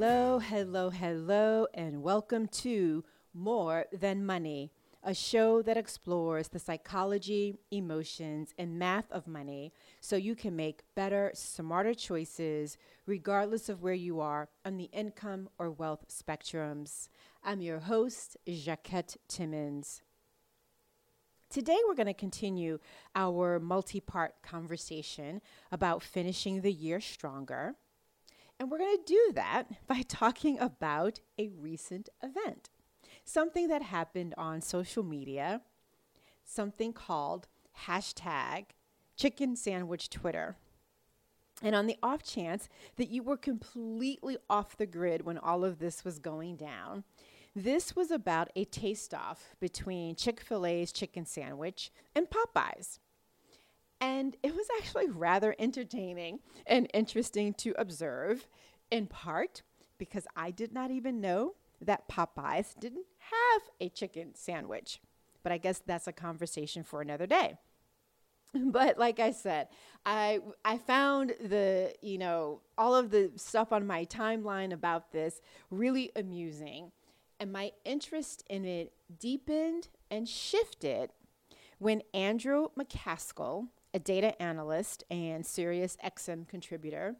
Hello, 0.00 0.38
hello, 0.38 0.90
hello, 0.90 1.66
and 1.74 2.04
welcome 2.04 2.46
to 2.46 3.04
More 3.34 3.86
Than 3.92 4.24
Money, 4.24 4.70
a 5.02 5.12
show 5.12 5.60
that 5.62 5.76
explores 5.76 6.46
the 6.46 6.60
psychology, 6.60 7.56
emotions, 7.72 8.54
and 8.56 8.78
math 8.78 9.10
of 9.10 9.26
money 9.26 9.72
so 10.00 10.14
you 10.14 10.36
can 10.36 10.54
make 10.54 10.84
better, 10.94 11.32
smarter 11.34 11.94
choices 11.94 12.78
regardless 13.06 13.68
of 13.68 13.82
where 13.82 13.92
you 13.92 14.20
are 14.20 14.48
on 14.64 14.76
the 14.76 14.88
income 14.92 15.48
or 15.58 15.68
wealth 15.68 16.06
spectrums. 16.06 17.08
I'm 17.42 17.60
your 17.60 17.80
host, 17.80 18.36
Jacquette 18.46 19.16
Timmons. 19.26 20.02
Today, 21.50 21.78
we're 21.88 21.96
going 21.96 22.06
to 22.06 22.14
continue 22.14 22.78
our 23.16 23.58
multi 23.58 23.98
part 23.98 24.42
conversation 24.42 25.40
about 25.72 26.04
finishing 26.04 26.60
the 26.60 26.72
year 26.72 27.00
stronger. 27.00 27.74
And 28.58 28.70
we're 28.70 28.78
going 28.78 28.96
to 28.96 29.02
do 29.04 29.32
that 29.34 29.66
by 29.86 30.02
talking 30.02 30.58
about 30.58 31.20
a 31.38 31.48
recent 31.48 32.08
event, 32.22 32.70
something 33.24 33.68
that 33.68 33.82
happened 33.82 34.34
on 34.36 34.60
social 34.60 35.02
media, 35.02 35.62
something 36.44 36.92
called 36.92 37.46
hashtag 37.86 38.66
chicken 39.16 39.56
sandwich 39.56 40.10
Twitter. 40.10 40.56
And 41.62 41.74
on 41.74 41.86
the 41.86 41.98
off 42.02 42.22
chance 42.22 42.68
that 42.96 43.10
you 43.10 43.22
were 43.22 43.36
completely 43.36 44.36
off 44.48 44.76
the 44.76 44.86
grid 44.86 45.24
when 45.24 45.38
all 45.38 45.64
of 45.64 45.80
this 45.80 46.04
was 46.04 46.20
going 46.20 46.56
down, 46.56 47.02
this 47.54 47.96
was 47.96 48.12
about 48.12 48.50
a 48.54 48.64
taste 48.64 49.12
off 49.12 49.56
between 49.58 50.14
Chick 50.14 50.40
fil 50.40 50.64
A's 50.64 50.92
chicken 50.92 51.26
sandwich 51.26 51.90
and 52.14 52.28
Popeyes. 52.30 53.00
And 54.00 54.36
it 54.42 54.54
was 54.54 54.66
actually 54.78 55.08
rather 55.08 55.54
entertaining 55.58 56.40
and 56.66 56.88
interesting 56.94 57.52
to 57.54 57.74
observe, 57.78 58.46
in 58.90 59.06
part 59.06 59.62
because 59.98 60.26
I 60.36 60.50
did 60.50 60.72
not 60.72 60.90
even 60.90 61.20
know 61.20 61.54
that 61.80 62.08
Popeyes 62.08 62.78
didn't 62.78 63.06
have 63.18 63.62
a 63.80 63.88
chicken 63.88 64.34
sandwich. 64.34 65.00
But 65.42 65.52
I 65.52 65.58
guess 65.58 65.82
that's 65.84 66.06
a 66.06 66.12
conversation 66.12 66.82
for 66.82 67.00
another 67.00 67.26
day. 67.26 67.56
But 68.54 68.98
like 68.98 69.20
I 69.20 69.32
said, 69.32 69.68
I 70.06 70.40
I 70.64 70.78
found 70.78 71.34
the, 71.40 71.92
you 72.00 72.16
know, 72.16 72.62
all 72.78 72.94
of 72.94 73.10
the 73.10 73.30
stuff 73.36 73.72
on 73.72 73.86
my 73.86 74.06
timeline 74.06 74.72
about 74.72 75.12
this 75.12 75.40
really 75.70 76.10
amusing. 76.16 76.92
And 77.38 77.52
my 77.52 77.72
interest 77.84 78.42
in 78.48 78.64
it 78.64 78.92
deepened 79.20 79.88
and 80.10 80.28
shifted 80.28 81.10
when 81.78 82.02
Andrew 82.12 82.68
McCaskill, 82.76 83.68
a 83.94 83.98
data 83.98 84.40
analyst 84.40 85.04
and 85.10 85.44
Sirius 85.44 85.96
SiriusXM 85.96 86.48
contributor, 86.48 87.16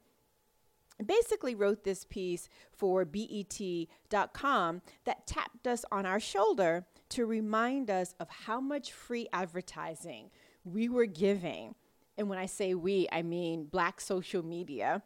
basically 1.04 1.54
wrote 1.54 1.84
this 1.84 2.04
piece 2.04 2.48
for 2.72 3.04
BET.com 3.04 4.82
that 5.04 5.26
tapped 5.26 5.66
us 5.66 5.84
on 5.92 6.06
our 6.06 6.20
shoulder 6.20 6.86
to 7.10 7.26
remind 7.26 7.90
us 7.90 8.14
of 8.18 8.28
how 8.28 8.60
much 8.60 8.92
free 8.92 9.28
advertising 9.32 10.30
we 10.64 10.88
were 10.88 11.06
giving. 11.06 11.74
And 12.16 12.28
when 12.28 12.38
I 12.38 12.46
say 12.46 12.74
we, 12.74 13.08
I 13.12 13.22
mean 13.22 13.64
black 13.64 14.00
social 14.00 14.44
media. 14.44 15.02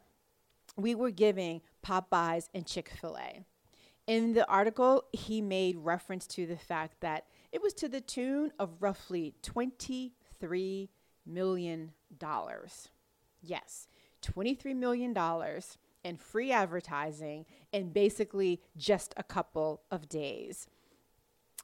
We 0.75 0.95
were 0.95 1.11
giving 1.11 1.61
Popeyes 1.85 2.47
and 2.53 2.65
Chick 2.65 2.89
fil 2.99 3.17
A. 3.17 3.45
In 4.07 4.33
the 4.33 4.47
article, 4.49 5.03
he 5.13 5.39
made 5.39 5.77
reference 5.77 6.25
to 6.27 6.45
the 6.45 6.57
fact 6.57 6.99
that 7.01 7.25
it 7.51 7.61
was 7.61 7.73
to 7.75 7.87
the 7.87 8.01
tune 8.01 8.51
of 8.59 8.81
roughly 8.81 9.35
23 9.43 10.89
million 11.25 11.91
dollars. 12.17 12.89
Yes, 13.41 13.87
23 14.21 14.73
million 14.73 15.13
dollars 15.13 15.77
in 16.03 16.17
free 16.17 16.51
advertising 16.51 17.45
in 17.71 17.89
basically 17.89 18.61
just 18.77 19.13
a 19.17 19.23
couple 19.23 19.81
of 19.89 20.09
days. 20.09 20.67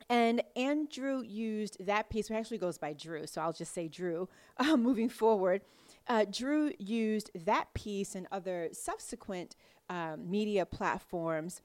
And 0.10 0.42
Andrew 0.56 1.22
used 1.22 1.86
that 1.86 2.10
piece, 2.10 2.30
which 2.30 2.38
actually 2.38 2.58
goes 2.58 2.78
by 2.78 2.94
Drew, 2.94 3.28
so 3.28 3.42
I'll 3.42 3.54
just 3.54 3.74
say 3.74 3.88
Drew 3.88 4.30
uh, 4.58 4.78
moving 4.78 5.10
forward. 5.10 5.62
Uh, 6.08 6.26
Drew 6.30 6.72
used 6.80 7.30
that 7.46 7.74
piece 7.74 8.16
and 8.16 8.28
other 8.32 8.70
subsequent 8.72 9.56
um, 9.90 10.30
media 10.30 10.66
platforms 10.66 11.62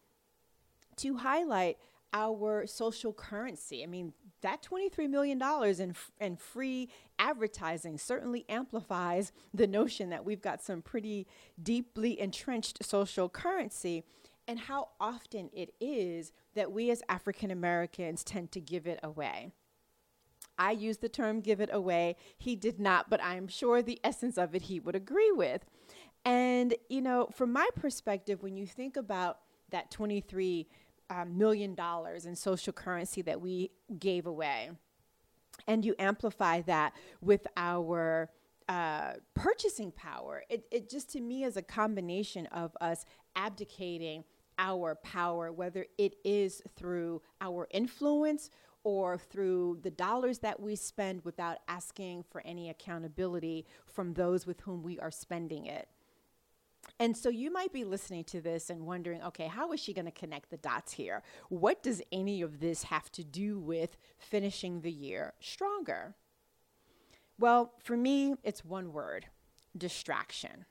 to 0.97 1.17
highlight 1.17 1.79
our 2.15 2.65
social 2.67 3.13
currency. 3.13 3.83
I 3.83 3.87
mean, 3.87 4.15
that 4.41 4.63
$23 4.63 5.11
million 5.11 5.43
in, 5.81 5.95
in 6.21 6.37
free 6.37 6.89
advertising 7.19 7.99
certainly 7.99 8.47
amplifies 8.49 9.33
the 9.53 9.67
notion 9.67 10.11
that 10.11 10.25
we've 10.25 10.41
got 10.41 10.63
some 10.63 10.81
pretty 10.81 11.27
deeply 11.61 12.19
entrenched 12.19 12.85
social 12.85 13.29
currency 13.29 14.05
and 14.47 14.61
how 14.61 14.89
often 15.01 15.51
it 15.53 15.75
is 15.81 16.33
that 16.55 16.71
we 16.71 16.91
as 16.91 17.03
African 17.09 17.51
Americans 17.51 18.23
tend 18.23 18.53
to 18.53 18.61
give 18.61 18.87
it 18.87 19.01
away. 19.03 19.51
I 20.57 20.71
use 20.71 20.99
the 20.99 21.09
term 21.09 21.41
give 21.41 21.61
it 21.61 21.71
away. 21.73 22.17
He 22.39 22.55
did 22.55 22.79
not, 22.79 23.11
but 23.11 23.21
I'm 23.25 23.49
sure 23.49 23.83
the 23.83 23.99
essence 24.05 24.39
of 24.39 24.55
it 24.55 24.63
he 24.63 24.79
would 24.79 24.95
agree 24.95 25.33
with. 25.33 25.65
And, 26.25 26.75
you 26.89 27.01
know, 27.01 27.29
from 27.33 27.53
my 27.53 27.69
perspective, 27.75 28.43
when 28.43 28.57
you 28.57 28.67
think 28.67 28.97
about 28.97 29.39
that 29.71 29.91
23 29.91 30.61
um, 30.61 30.69
million 31.27 31.75
dollars 31.75 32.27
in 32.27 32.35
social 32.37 32.73
currency 32.73 33.23
that 33.23 33.41
we 33.41 33.71
gave 33.99 34.27
away. 34.27 34.71
And 35.67 35.85
you 35.85 35.95
amplify 35.99 36.63
that 36.63 36.95
with 37.21 37.47
our 37.57 38.31
uh, 38.69 39.13
purchasing 39.35 39.93
power. 39.93 40.43
It, 40.49 40.67
it 40.71 40.91
just 40.91 41.11
to 41.13 41.21
me 41.21 41.45
is 41.45 41.57
a 41.57 41.63
combination 41.63 42.47
of 42.47 42.77
us 42.81 43.05
abdicating 43.37 44.25
our 44.59 44.95
power, 44.97 45.53
whether 45.53 45.87
it 45.99 46.17
is 46.25 46.63
through 46.77 47.23
our 47.41 47.69
influence 47.71 48.51
or 48.85 49.19
through 49.19 49.79
the 49.83 49.91
dollars 49.91 50.39
that 50.41 50.61
we 50.61 50.77
spend 50.77 51.25
without 51.25 51.59
asking 51.69 52.25
for 52.31 52.43
any 52.45 52.69
accountability 52.71 53.67
from 53.87 54.13
those 54.15 54.47
with 54.47 54.61
whom 54.61 54.83
we 54.83 54.99
are 55.01 55.11
spending 55.11 55.67
it. 55.67 55.89
And 57.01 57.17
so 57.17 57.29
you 57.29 57.53
might 57.53 57.73
be 57.73 57.85
listening 57.85 58.25
to 58.25 58.41
this 58.41 58.71
and 58.71 58.87
wondering, 58.87 59.21
okay, 59.23 59.49
how 59.49 59.73
is 59.73 59.81
she 59.81 59.93
going 59.93 60.05
to 60.05 60.13
connect 60.13 60.51
the 60.51 60.57
dots 60.57 60.93
here? 60.93 61.23
What 61.49 61.83
does 61.83 62.01
any 62.13 62.41
of 62.41 62.61
this 62.61 62.85
have 62.85 63.11
to 63.13 63.25
do 63.25 63.59
with 63.59 63.97
finishing 64.17 64.81
the 64.81 64.93
year 64.93 65.35
stronger? 65.41 66.15
Well, 67.39 67.73
for 67.83 67.97
me, 67.97 68.37
it's 68.45 68.65
one 68.65 68.93
word 68.93 69.27
distraction. 69.77 70.67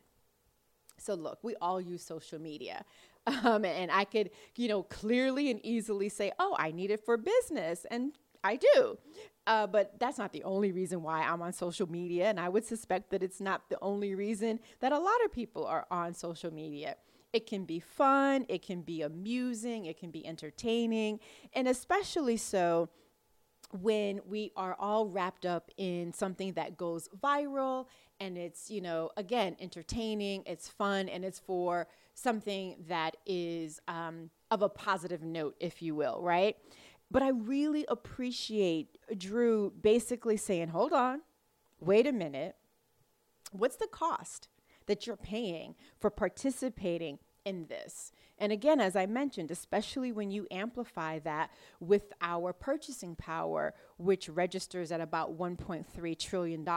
So, 0.97 1.13
look, 1.13 1.39
we 1.43 1.55
all 1.61 1.81
use 1.81 2.03
social 2.03 2.39
media. 2.39 2.85
Um, 3.25 3.63
and 3.63 3.89
I 3.89 4.03
could, 4.03 4.31
you 4.57 4.67
know, 4.67 4.83
clearly 4.83 5.49
and 5.49 5.65
easily 5.65 6.09
say, 6.09 6.33
oh, 6.39 6.57
I 6.59 6.71
need 6.71 6.91
it 6.91 7.05
for 7.05 7.15
business. 7.15 7.85
And 7.89 8.11
I 8.43 8.57
do. 8.57 8.97
Uh, 9.45 9.67
but 9.67 9.99
that's 9.99 10.17
not 10.17 10.31
the 10.31 10.43
only 10.43 10.71
reason 10.71 11.03
why 11.03 11.21
I'm 11.21 11.41
on 11.41 11.51
social 11.51 11.89
media. 11.89 12.29
And 12.29 12.39
I 12.39 12.47
would 12.47 12.65
suspect 12.65 13.09
that 13.11 13.21
it's 13.21 13.41
not 13.41 13.69
the 13.69 13.77
only 13.81 14.15
reason 14.15 14.59
that 14.79 14.91
a 14.91 14.99
lot 14.99 15.23
of 15.25 15.31
people 15.33 15.65
are 15.65 15.85
on 15.91 16.13
social 16.13 16.53
media. 16.53 16.95
It 17.33 17.47
can 17.47 17.65
be 17.65 17.79
fun, 17.79 18.45
it 18.47 18.61
can 18.61 18.81
be 18.81 19.01
amusing, 19.01 19.85
it 19.85 19.99
can 19.99 20.11
be 20.11 20.25
entertaining, 20.25 21.19
and 21.53 21.67
especially 21.67 22.37
so 22.37 22.89
when 23.81 24.21
we 24.27 24.51
are 24.55 24.75
all 24.79 25.07
wrapped 25.07 25.45
up 25.45 25.71
in 25.77 26.13
something 26.13 26.53
that 26.53 26.77
goes 26.77 27.09
viral 27.23 27.87
and 28.19 28.37
it's, 28.37 28.69
you 28.69 28.81
know, 28.81 29.09
again, 29.17 29.55
entertaining, 29.59 30.43
it's 30.45 30.69
fun, 30.69 31.09
and 31.09 31.25
it's 31.25 31.39
for 31.39 31.87
something 32.13 32.75
that 32.87 33.17
is 33.25 33.79
um, 33.87 34.29
of 34.51 34.61
a 34.61 34.69
positive 34.69 35.23
note, 35.23 35.55
if 35.59 35.81
you 35.81 35.95
will, 35.95 36.21
right? 36.21 36.55
But 37.13 37.21
I 37.21 37.29
really 37.29 37.85
appreciate 37.87 38.97
Drew 39.15 39.71
basically 39.79 40.35
saying, 40.35 40.69
hold 40.69 40.91
on, 40.91 41.21
wait 41.79 42.07
a 42.07 42.11
minute. 42.11 42.55
What's 43.51 43.75
the 43.75 43.85
cost 43.85 44.47
that 44.87 45.05
you're 45.05 45.15
paying 45.15 45.75
for 45.99 46.09
participating 46.09 47.19
in 47.45 47.67
this? 47.67 48.11
And 48.39 48.51
again, 48.51 48.81
as 48.81 48.95
I 48.95 49.05
mentioned, 49.05 49.51
especially 49.51 50.11
when 50.11 50.31
you 50.31 50.47
amplify 50.49 51.19
that 51.19 51.51
with 51.79 52.11
our 52.19 52.51
purchasing 52.51 53.15
power, 53.15 53.75
which 53.97 54.27
registers 54.27 54.91
at 54.91 54.99
about 54.99 55.37
$1.3 55.37 56.17
trillion. 56.17 56.67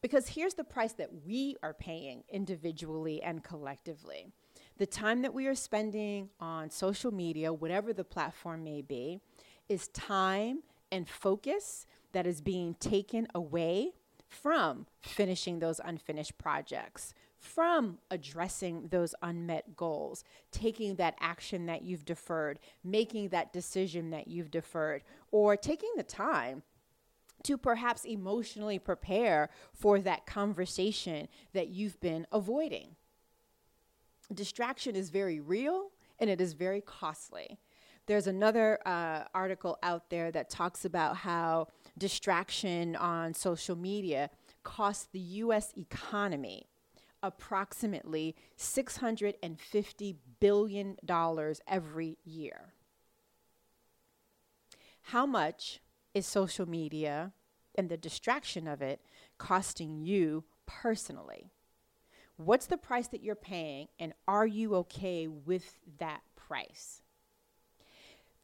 Because 0.00 0.28
here's 0.28 0.54
the 0.54 0.64
price 0.64 0.94
that 0.94 1.10
we 1.26 1.56
are 1.62 1.74
paying 1.74 2.24
individually 2.30 3.22
and 3.22 3.44
collectively 3.44 4.32
the 4.78 4.86
time 4.86 5.22
that 5.22 5.32
we 5.34 5.46
are 5.46 5.54
spending 5.54 6.28
on 6.40 6.70
social 6.70 7.12
media, 7.12 7.52
whatever 7.52 7.92
the 7.92 8.04
platform 8.04 8.62
may 8.64 8.82
be, 8.82 9.20
is 9.68 9.88
time 9.88 10.62
and 10.92 11.08
focus 11.08 11.86
that 12.12 12.26
is 12.26 12.40
being 12.40 12.74
taken 12.74 13.26
away 13.34 13.92
from 14.28 14.86
finishing 15.00 15.58
those 15.58 15.80
unfinished 15.84 16.36
projects, 16.38 17.14
from 17.38 17.98
addressing 18.10 18.88
those 18.88 19.14
unmet 19.22 19.76
goals, 19.76 20.24
taking 20.50 20.96
that 20.96 21.14
action 21.20 21.66
that 21.66 21.82
you've 21.82 22.04
deferred, 22.04 22.58
making 22.82 23.28
that 23.28 23.52
decision 23.52 24.10
that 24.10 24.28
you've 24.28 24.50
deferred, 24.50 25.02
or 25.30 25.56
taking 25.56 25.90
the 25.96 26.02
time 26.02 26.62
to 27.42 27.56
perhaps 27.56 28.04
emotionally 28.04 28.78
prepare 28.78 29.48
for 29.72 30.00
that 30.00 30.26
conversation 30.26 31.28
that 31.52 31.68
you've 31.68 32.00
been 32.00 32.26
avoiding. 32.32 32.96
Distraction 34.32 34.96
is 34.96 35.10
very 35.10 35.40
real 35.40 35.90
and 36.18 36.30
it 36.30 36.40
is 36.40 36.52
very 36.52 36.80
costly. 36.80 37.58
There's 38.06 38.26
another 38.26 38.78
uh, 38.86 39.24
article 39.34 39.78
out 39.82 40.10
there 40.10 40.30
that 40.30 40.48
talks 40.48 40.84
about 40.84 41.16
how 41.16 41.68
distraction 41.98 42.94
on 42.96 43.34
social 43.34 43.76
media 43.76 44.30
costs 44.62 45.08
the 45.12 45.18
US 45.18 45.72
economy 45.76 46.68
approximately 47.22 48.36
$650 48.56 50.16
billion 50.38 50.96
every 51.66 52.18
year. 52.24 52.74
How 55.02 55.26
much 55.26 55.80
is 56.14 56.26
social 56.26 56.68
media 56.68 57.32
and 57.74 57.88
the 57.88 57.96
distraction 57.96 58.68
of 58.68 58.82
it 58.82 59.00
costing 59.38 60.00
you 60.00 60.44
personally? 60.66 61.52
What's 62.36 62.66
the 62.66 62.76
price 62.76 63.08
that 63.08 63.22
you're 63.22 63.34
paying, 63.34 63.88
and 63.98 64.12
are 64.28 64.46
you 64.46 64.74
okay 64.76 65.26
with 65.26 65.78
that 65.98 66.20
price? 66.34 67.00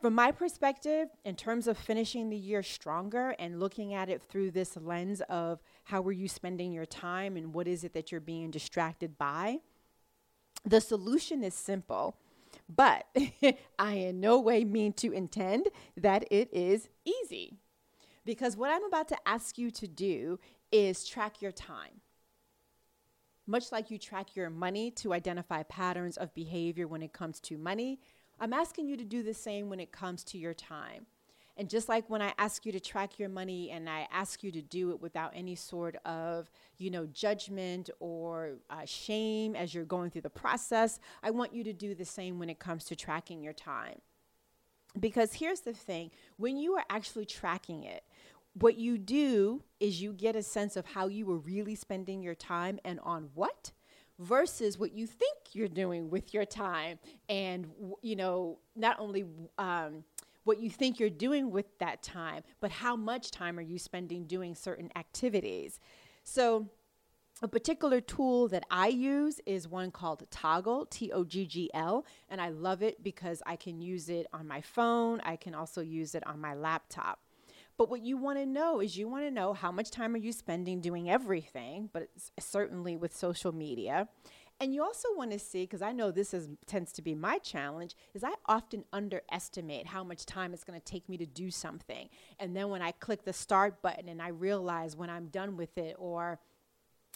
From 0.00 0.14
my 0.14 0.32
perspective, 0.32 1.10
in 1.24 1.36
terms 1.36 1.68
of 1.68 1.78
finishing 1.78 2.28
the 2.28 2.36
year 2.36 2.62
stronger 2.62 3.36
and 3.38 3.60
looking 3.60 3.94
at 3.94 4.08
it 4.08 4.20
through 4.20 4.50
this 4.50 4.76
lens 4.76 5.20
of 5.28 5.62
how 5.84 6.02
are 6.02 6.12
you 6.12 6.26
spending 6.26 6.72
your 6.72 6.86
time 6.86 7.36
and 7.36 7.54
what 7.54 7.68
is 7.68 7.84
it 7.84 7.92
that 7.92 8.10
you're 8.10 8.20
being 8.20 8.50
distracted 8.50 9.16
by, 9.16 9.60
the 10.64 10.80
solution 10.80 11.44
is 11.44 11.54
simple. 11.54 12.16
But 12.68 13.06
I 13.78 13.92
in 13.92 14.20
no 14.20 14.40
way 14.40 14.64
mean 14.64 14.92
to 14.94 15.12
intend 15.12 15.68
that 15.96 16.24
it 16.32 16.52
is 16.52 16.88
easy. 17.04 17.58
Because 18.24 18.56
what 18.56 18.70
I'm 18.70 18.84
about 18.84 19.08
to 19.08 19.16
ask 19.24 19.56
you 19.56 19.70
to 19.70 19.86
do 19.86 20.40
is 20.72 21.06
track 21.06 21.40
your 21.40 21.52
time. 21.52 22.01
Much 23.46 23.72
like 23.72 23.90
you 23.90 23.98
track 23.98 24.36
your 24.36 24.50
money 24.50 24.90
to 24.90 25.12
identify 25.12 25.62
patterns 25.64 26.16
of 26.16 26.32
behavior 26.34 26.86
when 26.86 27.02
it 27.02 27.12
comes 27.12 27.40
to 27.40 27.58
money, 27.58 27.98
I'm 28.38 28.52
asking 28.52 28.86
you 28.86 28.96
to 28.96 29.04
do 29.04 29.22
the 29.22 29.34
same 29.34 29.68
when 29.68 29.80
it 29.80 29.92
comes 29.92 30.24
to 30.24 30.38
your 30.38 30.54
time. 30.54 31.06
And 31.56 31.68
just 31.68 31.88
like 31.88 32.08
when 32.08 32.22
I 32.22 32.32
ask 32.38 32.64
you 32.64 32.72
to 32.72 32.80
track 32.80 33.18
your 33.18 33.28
money 33.28 33.70
and 33.70 33.88
I 33.88 34.08
ask 34.10 34.42
you 34.42 34.50
to 34.52 34.62
do 34.62 34.90
it 34.90 35.02
without 35.02 35.32
any 35.34 35.54
sort 35.54 35.96
of, 36.06 36.50
you 36.78 36.90
know, 36.90 37.06
judgment 37.06 37.90
or 38.00 38.54
uh, 38.70 38.84
shame 38.86 39.54
as 39.54 39.74
you're 39.74 39.84
going 39.84 40.10
through 40.10 40.22
the 40.22 40.30
process, 40.30 40.98
I 41.22 41.30
want 41.30 41.52
you 41.52 41.62
to 41.64 41.72
do 41.72 41.94
the 41.94 42.06
same 42.06 42.38
when 42.38 42.48
it 42.48 42.58
comes 42.58 42.84
to 42.86 42.96
tracking 42.96 43.42
your 43.42 43.52
time. 43.52 44.00
Because 44.98 45.34
here's 45.34 45.60
the 45.60 45.72
thing 45.72 46.10
when 46.36 46.56
you 46.56 46.74
are 46.74 46.84
actually 46.88 47.26
tracking 47.26 47.84
it, 47.84 48.02
what 48.54 48.76
you 48.76 48.98
do 48.98 49.62
is 49.80 50.02
you 50.02 50.12
get 50.12 50.36
a 50.36 50.42
sense 50.42 50.76
of 50.76 50.86
how 50.86 51.06
you 51.06 51.26
were 51.26 51.38
really 51.38 51.74
spending 51.74 52.22
your 52.22 52.34
time 52.34 52.78
and 52.84 53.00
on 53.02 53.30
what 53.34 53.72
versus 54.18 54.78
what 54.78 54.92
you 54.92 55.06
think 55.06 55.36
you're 55.52 55.68
doing 55.68 56.10
with 56.10 56.34
your 56.34 56.44
time 56.44 56.98
and 57.28 57.66
you 58.02 58.14
know 58.14 58.58
not 58.76 58.98
only 59.00 59.24
um, 59.58 60.04
what 60.44 60.60
you 60.60 60.68
think 60.68 61.00
you're 61.00 61.10
doing 61.10 61.50
with 61.50 61.78
that 61.78 62.02
time 62.02 62.42
but 62.60 62.70
how 62.70 62.94
much 62.94 63.30
time 63.30 63.58
are 63.58 63.62
you 63.62 63.78
spending 63.78 64.26
doing 64.26 64.54
certain 64.54 64.90
activities 64.96 65.80
so 66.24 66.68
a 67.40 67.48
particular 67.48 68.00
tool 68.00 68.46
that 68.48 68.64
I 68.70 68.86
use 68.86 69.40
is 69.46 69.66
one 69.66 69.90
called 69.90 70.22
Toggl, 70.30 70.88
T 70.90 71.10
O 71.10 71.24
G 71.24 71.44
G 71.44 71.70
L, 71.74 72.06
and 72.28 72.40
I 72.40 72.50
love 72.50 72.82
it 72.82 73.02
because 73.02 73.42
I 73.44 73.56
can 73.56 73.80
use 73.80 74.08
it 74.08 74.28
on 74.32 74.46
my 74.46 74.60
phone. 74.60 75.20
I 75.24 75.34
can 75.34 75.52
also 75.52 75.80
use 75.80 76.14
it 76.14 76.24
on 76.24 76.40
my 76.40 76.54
laptop. 76.54 77.18
But 77.76 77.90
what 77.90 78.02
you 78.02 78.16
want 78.16 78.38
to 78.38 78.46
know 78.46 78.80
is 78.80 78.96
you 78.96 79.08
want 79.08 79.24
to 79.24 79.30
know 79.30 79.54
how 79.54 79.72
much 79.72 79.90
time 79.90 80.14
are 80.14 80.18
you 80.18 80.32
spending 80.32 80.80
doing 80.80 81.10
everything, 81.10 81.88
but 81.92 82.08
certainly 82.38 82.96
with 82.96 83.16
social 83.16 83.52
media. 83.52 84.08
And 84.60 84.72
you 84.72 84.84
also 84.84 85.08
want 85.16 85.32
to 85.32 85.40
see, 85.40 85.64
because 85.64 85.82
I 85.82 85.90
know 85.90 86.12
this 86.12 86.32
is 86.32 86.48
tends 86.66 86.92
to 86.92 87.02
be 87.02 87.16
my 87.16 87.38
challenge, 87.38 87.96
is 88.14 88.22
I 88.22 88.34
often 88.46 88.84
underestimate 88.92 89.86
how 89.86 90.04
much 90.04 90.24
time 90.24 90.54
it's 90.54 90.62
going 90.62 90.78
to 90.78 90.84
take 90.84 91.08
me 91.08 91.16
to 91.16 91.26
do 91.26 91.50
something. 91.50 92.08
And 92.38 92.54
then 92.54 92.68
when 92.68 92.82
I 92.82 92.92
click 92.92 93.24
the 93.24 93.32
start 93.32 93.82
button 93.82 94.08
and 94.08 94.22
I 94.22 94.28
realize 94.28 94.94
when 94.96 95.10
I'm 95.10 95.26
done 95.26 95.56
with 95.56 95.76
it 95.78 95.96
or 95.98 96.38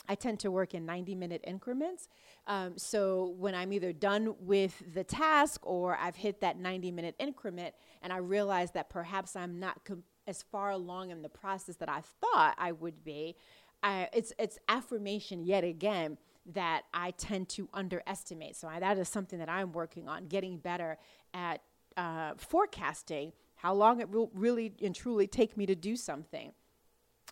I 0.09 0.15
tend 0.15 0.41
to 0.41 0.51
work 0.51 0.75
in 0.75 0.85
90 0.85 1.15
minute 1.15 1.43
increments. 1.47 2.09
Um, 2.47 2.77
so 2.77 3.35
when 3.39 3.55
I'm 3.55 3.73
either 3.73 3.93
done 3.93 4.35
with 4.41 4.83
the 4.95 5.05
task 5.05 5.61
or 5.65 5.97
I've 5.97 6.17
hit 6.17 6.41
that 6.41 6.59
90 6.59 6.91
minute 6.91 7.15
increment 7.19 7.75
and 8.03 8.13
I 8.13 8.19
realize 8.19 8.73
that 8.73 8.91
perhaps 8.91 9.37
I'm 9.37 9.59
not 9.59 9.85
as 10.27 10.43
far 10.43 10.71
along 10.71 11.11
in 11.11 11.23
the 11.23 11.29
process 11.29 11.77
that 11.77 11.89
I 11.89 12.03
thought 12.21 12.55
I 12.59 12.73
would 12.73 13.05
be, 13.05 13.37
I, 13.83 14.09
it's 14.13 14.33
it's 14.39 14.59
affirmation 14.69 15.45
yet 15.45 15.65
again 15.65 16.19
that 16.47 16.83
I 16.95 17.11
tend 17.13 17.49
to 17.51 17.69
underestimate. 17.75 18.57
So 18.57 18.69
I, 18.69 18.79
that 18.81 18.99
is 18.99 19.09
something 19.09 19.39
that 19.39 19.49
I'm 19.49 19.73
working 19.73 20.09
on, 20.09 20.27
getting 20.27 20.59
better 20.59 20.99
at 21.35 21.61
uh, 21.97 22.35
forecasting 22.37 23.33
how 23.57 23.75
long 23.75 24.01
it 24.01 24.11
will 24.11 24.31
really 24.35 24.73
and 24.83 24.95
truly 24.95 25.27
take 25.27 25.57
me 25.57 25.67
to 25.67 25.75
do 25.75 25.97
something. 25.97 26.53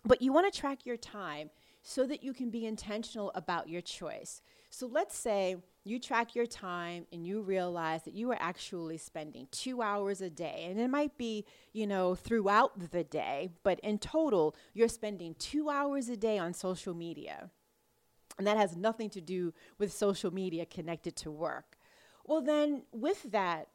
But 0.03 0.21
you 0.21 0.33
want 0.33 0.51
to 0.51 0.59
track 0.59 0.85
your 0.85 0.97
time 0.97 1.49
so 1.87 2.07
that 2.07 2.23
you 2.23 2.33
can 2.33 2.49
be 2.49 2.65
intentional 2.65 3.31
about 3.35 3.69
your 3.69 3.79
choice. 3.79 4.41
So 4.71 4.87
let's 4.87 5.15
say 5.15 5.57
you 5.83 5.99
track 5.99 6.33
your 6.33 6.47
time 6.47 7.05
and 7.13 7.27
you 7.27 7.41
realize 7.41 8.01
that 8.03 8.15
you 8.15 8.31
are 8.31 8.37
actually 8.41 8.97
spending 8.97 9.47
two 9.51 9.83
hours 9.83 10.19
a 10.19 10.31
day. 10.31 10.65
And 10.67 10.79
it 10.79 10.89
might 10.89 11.15
be, 11.15 11.45
you 11.73 11.85
know, 11.85 12.15
throughout 12.15 12.89
the 12.89 13.03
day, 13.03 13.51
but 13.61 13.79
in 13.81 13.99
total, 13.99 14.55
you're 14.73 14.87
spending 14.87 15.35
two 15.37 15.69
hours 15.69 16.09
a 16.09 16.17
day 16.17 16.39
on 16.39 16.55
social 16.55 16.95
media. 16.95 17.51
And 18.39 18.47
that 18.47 18.57
has 18.57 18.75
nothing 18.75 19.11
to 19.11 19.21
do 19.21 19.53
with 19.77 19.93
social 19.93 20.33
media 20.33 20.65
connected 20.65 21.15
to 21.17 21.29
work. 21.29 21.77
Well, 22.25 22.41
then, 22.41 22.81
with 22.91 23.31
that 23.31 23.67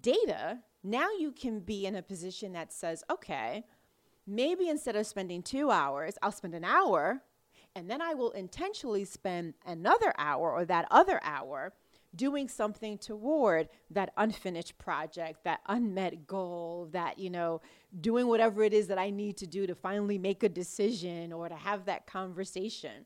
data, 0.00 0.60
now 0.84 1.08
you 1.18 1.32
can 1.32 1.58
be 1.58 1.84
in 1.84 1.96
a 1.96 2.02
position 2.02 2.52
that 2.52 2.72
says, 2.72 3.02
okay, 3.10 3.64
maybe 4.24 4.68
instead 4.68 4.94
of 4.94 5.04
spending 5.04 5.42
two 5.42 5.72
hours, 5.72 6.16
I'll 6.22 6.30
spend 6.30 6.54
an 6.54 6.64
hour 6.64 7.22
and 7.76 7.90
then 7.90 8.00
I 8.00 8.14
will 8.14 8.30
intentionally 8.30 9.04
spend 9.04 9.52
another 9.66 10.14
hour 10.16 10.50
or 10.50 10.64
that 10.64 10.88
other 10.90 11.20
hour 11.22 11.74
doing 12.14 12.48
something 12.48 12.96
toward 12.96 13.68
that 13.90 14.14
unfinished 14.16 14.78
project, 14.78 15.44
that 15.44 15.60
unmet 15.66 16.26
goal, 16.26 16.88
that, 16.92 17.18
you 17.18 17.28
know, 17.28 17.60
doing 18.00 18.28
whatever 18.28 18.62
it 18.62 18.72
is 18.72 18.86
that 18.86 18.98
I 18.98 19.10
need 19.10 19.36
to 19.36 19.46
do 19.46 19.66
to 19.66 19.74
finally 19.74 20.16
make 20.16 20.42
a 20.42 20.48
decision 20.48 21.34
or 21.34 21.50
to 21.50 21.54
have 21.54 21.84
that 21.84 22.06
conversation. 22.06 23.04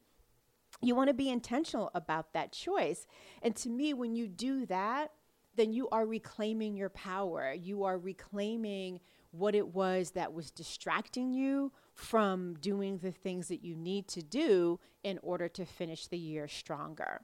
You 0.80 0.94
want 0.94 1.08
to 1.08 1.14
be 1.14 1.30
intentional 1.30 1.90
about 1.92 2.32
that 2.34 2.52
choice. 2.52 3.08
And 3.42 3.56
to 3.56 3.68
me, 3.68 3.92
when 3.92 4.14
you 4.14 4.28
do 4.28 4.66
that, 4.66 5.10
then 5.56 5.72
you 5.72 5.88
are 5.88 6.06
reclaiming 6.06 6.76
your 6.76 6.90
power. 6.90 7.52
You 7.52 7.82
are 7.82 7.98
reclaiming 7.98 9.00
what 9.32 9.54
it 9.54 9.68
was 9.68 10.12
that 10.12 10.32
was 10.32 10.50
distracting 10.50 11.32
you 11.32 11.72
from 11.94 12.54
doing 12.60 12.98
the 12.98 13.12
things 13.12 13.48
that 13.48 13.62
you 13.62 13.76
need 13.76 14.08
to 14.08 14.22
do 14.22 14.78
in 15.04 15.18
order 15.22 15.48
to 15.48 15.64
finish 15.64 16.06
the 16.06 16.18
year 16.18 16.48
stronger. 16.48 17.20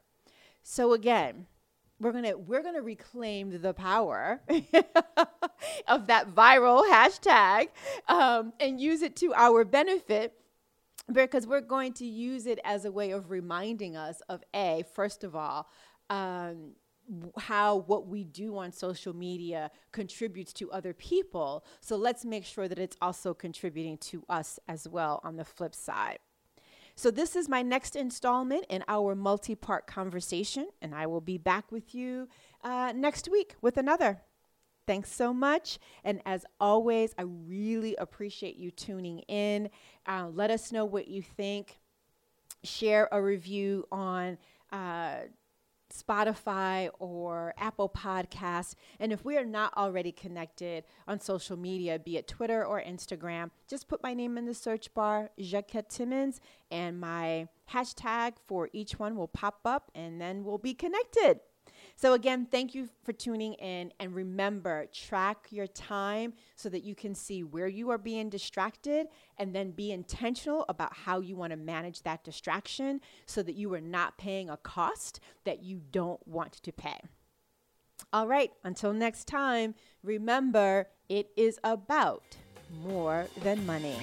So 0.62 0.92
again, 0.92 1.46
we're 1.98 2.12
going 2.12 2.24
to 2.24 2.34
we're 2.34 2.62
going 2.62 2.74
to 2.74 2.82
reclaim 2.82 3.60
the 3.62 3.72
power 3.72 4.40
of 5.88 6.06
that 6.08 6.34
viral 6.34 6.84
hashtag 6.90 7.68
um, 8.08 8.52
and 8.60 8.80
use 8.80 9.02
it 9.02 9.16
to 9.16 9.32
our 9.34 9.64
benefit 9.64 10.34
because 11.10 11.46
we're 11.46 11.60
going 11.60 11.92
to 11.94 12.04
use 12.04 12.46
it 12.46 12.58
as 12.64 12.84
a 12.84 12.92
way 12.92 13.12
of 13.12 13.30
reminding 13.30 13.96
us 13.96 14.20
of 14.28 14.42
a 14.54 14.84
first 14.94 15.24
of 15.24 15.34
all 15.34 15.68
um, 16.10 16.72
how 17.38 17.76
what 17.76 18.06
we 18.06 18.24
do 18.24 18.56
on 18.56 18.72
social 18.72 19.14
media 19.14 19.70
contributes 19.92 20.52
to 20.54 20.70
other 20.72 20.92
people. 20.92 21.64
So 21.80 21.96
let's 21.96 22.24
make 22.24 22.44
sure 22.44 22.68
that 22.68 22.78
it's 22.78 22.96
also 23.00 23.34
contributing 23.34 23.98
to 23.98 24.24
us 24.28 24.58
as 24.68 24.88
well 24.88 25.20
on 25.24 25.36
the 25.36 25.44
flip 25.44 25.74
side. 25.74 26.18
So, 26.98 27.10
this 27.10 27.36
is 27.36 27.46
my 27.46 27.60
next 27.60 27.94
installment 27.94 28.64
in 28.70 28.82
our 28.88 29.14
multi 29.14 29.54
part 29.54 29.86
conversation, 29.86 30.68
and 30.80 30.94
I 30.94 31.06
will 31.06 31.20
be 31.20 31.36
back 31.36 31.70
with 31.70 31.94
you 31.94 32.26
uh, 32.64 32.94
next 32.96 33.28
week 33.30 33.54
with 33.60 33.76
another. 33.76 34.22
Thanks 34.86 35.12
so 35.12 35.34
much. 35.34 35.78
And 36.04 36.22
as 36.24 36.46
always, 36.58 37.14
I 37.18 37.22
really 37.22 37.96
appreciate 37.96 38.56
you 38.56 38.70
tuning 38.70 39.18
in. 39.28 39.68
Uh, 40.06 40.28
let 40.32 40.50
us 40.50 40.72
know 40.72 40.86
what 40.86 41.08
you 41.08 41.20
think. 41.20 41.80
Share 42.64 43.08
a 43.12 43.20
review 43.20 43.86
on. 43.92 44.38
Uh, 44.72 45.16
Spotify 45.92 46.90
or 46.98 47.54
Apple 47.58 47.88
Podcasts. 47.88 48.74
And 48.98 49.12
if 49.12 49.24
we 49.24 49.36
are 49.36 49.44
not 49.44 49.76
already 49.76 50.12
connected 50.12 50.84
on 51.06 51.20
social 51.20 51.56
media, 51.56 51.98
be 51.98 52.16
it 52.16 52.28
Twitter 52.28 52.64
or 52.64 52.82
Instagram, 52.82 53.50
just 53.68 53.88
put 53.88 54.02
my 54.02 54.14
name 54.14 54.38
in 54.38 54.46
the 54.46 54.54
search 54.54 54.92
bar, 54.94 55.30
Jacquette 55.38 55.88
Timmons, 55.88 56.40
and 56.70 57.00
my 57.00 57.48
hashtag 57.72 58.34
for 58.46 58.68
each 58.72 58.98
one 58.98 59.16
will 59.16 59.28
pop 59.28 59.60
up, 59.64 59.90
and 59.94 60.20
then 60.20 60.44
we'll 60.44 60.58
be 60.58 60.74
connected. 60.74 61.40
So, 61.98 62.12
again, 62.12 62.46
thank 62.50 62.74
you 62.74 62.90
for 63.04 63.14
tuning 63.14 63.54
in. 63.54 63.90
And 63.98 64.14
remember, 64.14 64.86
track 64.92 65.46
your 65.50 65.66
time 65.66 66.34
so 66.54 66.68
that 66.68 66.84
you 66.84 66.94
can 66.94 67.14
see 67.14 67.42
where 67.42 67.68
you 67.68 67.90
are 67.90 67.98
being 67.98 68.28
distracted 68.28 69.08
and 69.38 69.54
then 69.54 69.70
be 69.70 69.92
intentional 69.92 70.66
about 70.68 70.94
how 70.94 71.20
you 71.20 71.36
want 71.36 71.52
to 71.52 71.56
manage 71.56 72.02
that 72.02 72.22
distraction 72.22 73.00
so 73.24 73.42
that 73.42 73.54
you 73.54 73.72
are 73.72 73.80
not 73.80 74.18
paying 74.18 74.50
a 74.50 74.58
cost 74.58 75.20
that 75.44 75.62
you 75.62 75.80
don't 75.90 76.26
want 76.28 76.52
to 76.52 76.70
pay. 76.70 76.98
All 78.12 78.28
right, 78.28 78.52
until 78.62 78.92
next 78.92 79.26
time, 79.26 79.74
remember 80.02 80.88
it 81.08 81.30
is 81.34 81.58
about 81.64 82.36
more 82.84 83.26
than 83.42 83.64
money. 83.64 83.96